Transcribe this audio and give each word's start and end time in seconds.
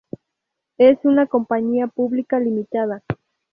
Es 0.79 0.97
una 1.03 1.27
compañía 1.27 1.85
pública 1.85 2.39
limitada. 2.39 3.03